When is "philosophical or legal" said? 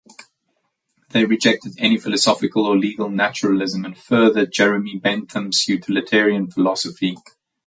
1.99-3.07